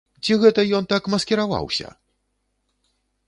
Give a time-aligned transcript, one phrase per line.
[0.27, 1.87] Ці гэта ён так маскіраваўся!?